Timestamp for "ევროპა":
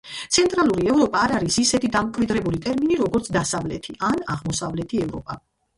0.93-1.21, 5.09-5.41